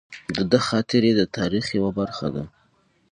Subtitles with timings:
[0.35, 2.43] د ده خاطرې د تاریخ یوه برخه ده.